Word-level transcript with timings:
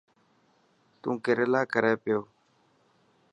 تو 1.01 1.09
ڪيريلا 1.23 1.61
ڪري 1.73 1.93
پيو. 2.03 2.19